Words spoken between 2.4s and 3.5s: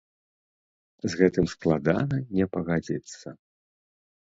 не пагадзіцца.